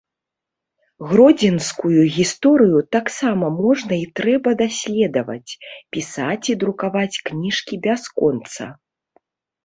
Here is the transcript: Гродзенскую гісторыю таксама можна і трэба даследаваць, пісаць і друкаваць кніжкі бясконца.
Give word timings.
Гродзенскую 1.09 2.05
гісторыю 2.15 2.79
таксама 2.95 3.45
можна 3.63 3.93
і 4.03 4.07
трэба 4.19 4.49
даследаваць, 4.61 5.51
пісаць 5.97 6.41
і 6.55 6.55
друкаваць 6.63 7.21
кніжкі 7.29 7.75
бясконца. 7.85 8.63